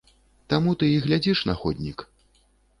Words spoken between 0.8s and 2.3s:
і глядзіш на ходнік.